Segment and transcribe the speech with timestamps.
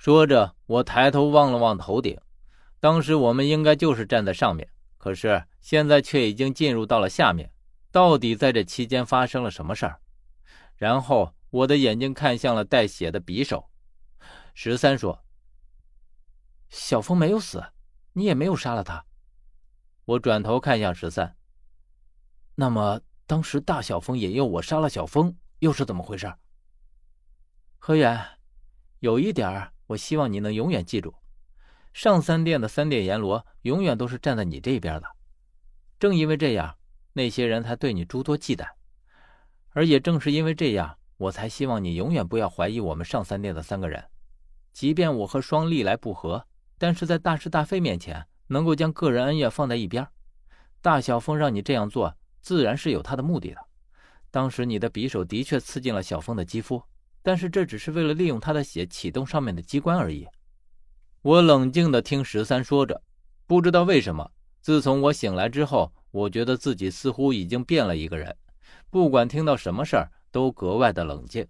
[0.00, 2.18] 说着，我抬头望了望头顶。
[2.78, 7.52] 当时我们应该就是站在上面，可是现在却已经进入到了下面。
[7.90, 10.00] 到底在这期间发生了什么事儿？
[10.74, 13.68] 然后我的眼睛看向了带血的匕首。
[14.54, 15.22] 十三说
[16.70, 17.62] ：“小峰没有死，
[18.14, 19.04] 你也没有杀了他。”
[20.06, 21.36] 我转头看向十三。
[22.54, 26.32] 那么当时大小峰引诱我杀了小峰，又是怎么回事？
[27.76, 28.18] 何远，
[29.00, 31.12] 有一点儿我希望你能永远记住：
[31.92, 35.08] 上三殿的三殿阎罗永远都是站在你这边的。
[35.98, 36.76] 正因为这样。
[37.12, 38.64] 那些人才对你诸多忌惮，
[39.70, 44.04] 而也正是因为这样，我才希望你永远不要怀疑我们上三殿的三个人。
[44.72, 46.46] 即便我和双历来不和，
[46.78, 50.06] 但是在大是大非面前，能够将个人恩怨放在一边。
[50.80, 53.56] 大小峰让你这样做，自然是有他的目的的。
[54.30, 56.80] 当时你的匕首的确刺进了小峰的肌肤，
[57.22, 60.26] 但是这只是为了利用他的血启动上面的机关而已。
[61.22, 63.02] 我冷静地听十三说着，
[63.46, 65.92] 不知道为什么，自从我醒来之后。
[66.12, 68.36] 我觉得自己似乎已经变了一个人，
[68.90, 71.46] 不管听到什么事儿都格外的冷静，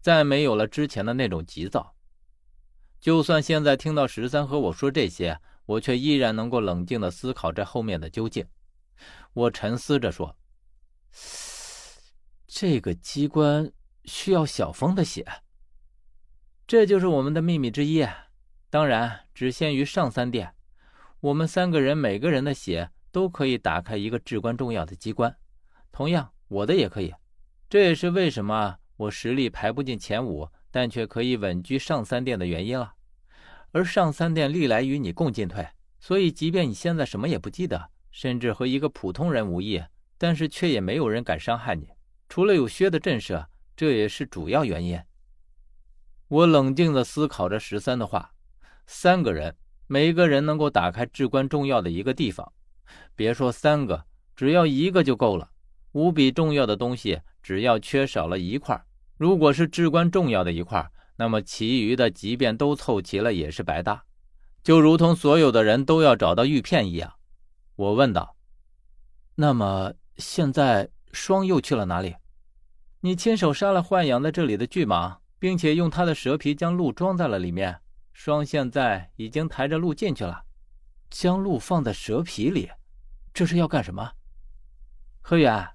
[0.00, 1.94] 再没有了之前的那种急躁。
[2.98, 8.46] 就算现在听到十三和我说这些，我却依然能够冷静的思考这后面的究竟。
[9.34, 10.34] 我沉思着说
[12.48, 13.70] ：“这个机关
[14.10, 15.24] 需要小峰的血，
[16.66, 18.06] 这就是我们的秘密之一。
[18.68, 20.54] 当然，只限于上三殿，
[21.20, 25.36] 我们三个人每个人的血。”都可以打开一个至关重要的机关，
[25.90, 27.12] 同样我的也可以。
[27.68, 32.94] 这也是为什么我实力排不进前五，但却可以稳居上三殿的原因了。
[33.72, 35.66] 而上三殿历来与你共进退，
[35.98, 39.82] 所以即便你现在什么也不记得，甚至和一个普通人无异，
[40.16, 41.88] 但是却也没有人敢伤害你，
[42.28, 43.44] 除了有薛的震慑，
[43.80, 45.00] 这也是主要原因。
[46.28, 48.34] 我冷静地思考着十三的话：
[48.86, 52.52] 三个人，每一个人能够打开至关重要的一个地方。
[53.16, 54.04] 别说三个，
[54.36, 55.50] 只要一个就够了。
[55.92, 58.78] 无比重要的东西，只要缺少了一块，
[59.16, 60.86] 如果是至关重要的一块，
[61.16, 64.04] 那么其余的即便都凑齐了也是白搭。
[64.62, 67.14] 就如同所有的人都要找到玉片一样。
[67.76, 68.36] 我问道
[69.36, 72.14] ：“那么现在双又去了哪里？
[73.02, 77.80] 你亲手杀了豢养在这里的巨蟒，并且用它的蛇皮将鹿装在了里面。
[78.12, 80.44] 双现在已经抬着鹿进去了，
[81.08, 82.70] 将鹿放在蛇皮里。”
[83.32, 84.12] 这是要干什么？
[85.22, 85.66] 何远，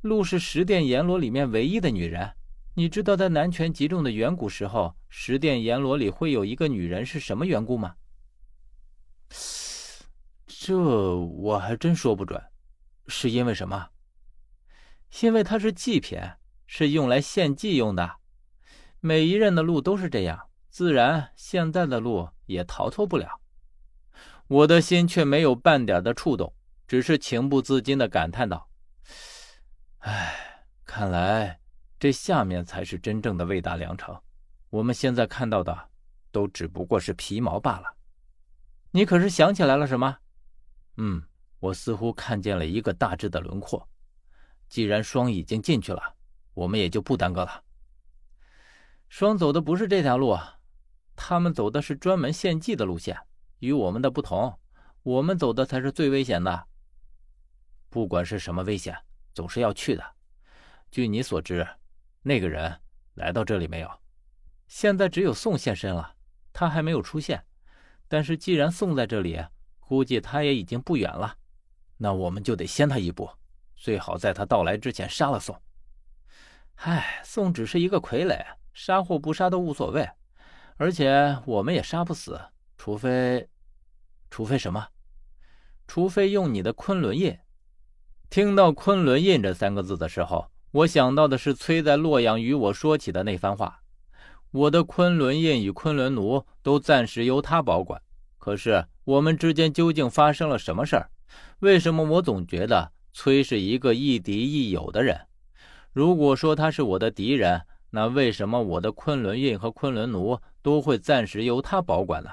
[0.00, 2.32] 鹿是十殿阎罗里面唯一的女人。
[2.74, 7.96] 你知道在南拳集中的远古时候，十殿阎罗里会有一个女人是什么缘故吗？
[10.46, 12.42] 这我还真说不准，
[13.08, 13.90] 是因为什么？
[15.20, 16.18] 因为她是祭品，
[16.74, 18.16] 是用来献祭用的。
[18.98, 23.42] 每一任的路都是这样，自然现在的路也逃脱不了。
[24.46, 26.54] 我的心却没有半点的触动。
[26.88, 28.68] 只是情不自禁的感叹道
[30.00, 31.60] ：“唉，看来
[31.98, 34.18] 这下面才是真正的魏大良城。
[34.70, 35.90] 我们现在看到的，
[36.30, 37.96] 都只不过是皮毛罢了。
[38.90, 40.18] 你可是想起来了什么？
[40.96, 41.22] 嗯，
[41.60, 43.86] 我似乎看见了一个大致的轮廓。
[44.68, 46.14] 既然霜已经进去了，
[46.54, 47.64] 我们也就不耽搁了。
[49.08, 50.38] 双走的不是这条路，
[51.14, 53.18] 他们走的是专门献祭的路线，
[53.58, 54.58] 与我们的不同。
[55.02, 56.66] 我们走的才是最危险的。”
[57.90, 58.96] 不管是什么危险，
[59.34, 60.04] 总是要去的。
[60.90, 61.66] 据你所知，
[62.22, 62.80] 那个人
[63.14, 63.90] 来到这里没有？
[64.66, 66.14] 现在只有宋现身了，
[66.52, 67.44] 他还没有出现。
[68.08, 69.44] 但是既然宋在这里，
[69.80, 71.36] 估计他也已经不远了。
[71.98, 73.30] 那我们就得先他一步，
[73.76, 75.54] 最好在他到来之前杀了宋。
[76.76, 80.08] 唉，宋只是一个傀儡，杀或不杀都无所谓。
[80.76, 82.40] 而且我们也杀不死，
[82.76, 83.48] 除非……
[84.30, 84.88] 除非什么？
[85.86, 87.38] 除非用你的昆仑印。
[88.30, 93.82] 听到“昆仑印”这三个字的时候，我想到的是崔在洛阳与我说起的那番话。
[94.50, 98.00] 我的昆仑印与昆仑奴都暂时由他保管。
[98.38, 101.10] 可是我们之间究竟发生了什么事儿？
[101.60, 105.26] 为什么我总觉得崔是一个亦敌亦友的人？
[105.92, 112.30] 如果说他是我的敌人，那为什么我的昆仑印和昆仑奴都会暂时由他保管呢？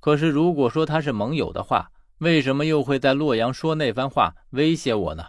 [0.00, 5.24] 可是如果说他是盟友的话，为什么又会在洛阳说那番话威胁我呢？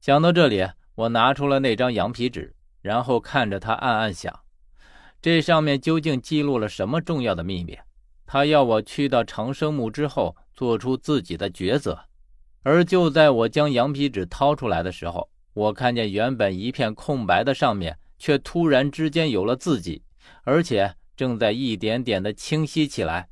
[0.00, 4.40] 想到这里，我拿出了那张羊皮纸，然后看着他，暗暗想：
[5.22, 7.78] 这上面究竟记录了什么重要的秘密？
[8.26, 11.98] 他要我去到长生墓之后，做出自己的抉择。
[12.62, 20.02] 而就在我将羊皮纸掏出来的时候，我看见原本一片空白的上面，却突然之间有了自己，
[20.44, 23.28] 而且正在一点点的清晰起来。